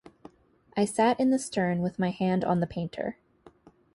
I 0.75 0.85
sat 0.85 1.19
in 1.19 1.29
the 1.29 1.37
stern 1.37 1.83
with 1.83 1.99
my 1.99 2.09
hand 2.09 2.43
on 2.43 2.59
the 2.59 2.65
painter. 2.65 3.19